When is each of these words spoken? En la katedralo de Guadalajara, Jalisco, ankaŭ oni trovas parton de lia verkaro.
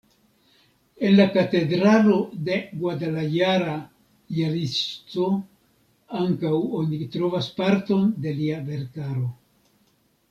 En 1.07 1.11
la 1.17 1.25
katedralo 1.33 2.15
de 2.47 2.55
Guadalajara, 2.83 3.75
Jalisco, 4.39 5.29
ankaŭ 6.23 6.55
oni 6.81 7.03
trovas 7.17 7.51
parton 7.61 8.13
de 8.27 8.37
lia 8.41 8.61
verkaro. 8.73 9.31